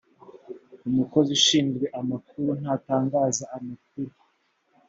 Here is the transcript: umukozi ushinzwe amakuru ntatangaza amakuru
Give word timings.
umukozi 0.87 1.29
ushinzwe 1.37 1.85
amakuru 1.99 2.49
ntatangaza 2.61 3.43
amakuru 3.57 4.13